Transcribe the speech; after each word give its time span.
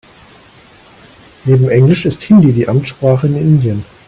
Neben 1.45 1.69
englisch 1.69 2.07
ist 2.07 2.23
Hindi 2.23 2.51
die 2.51 2.67
Amtssprache 2.67 3.27
in 3.27 3.35
Indien. 3.37 3.85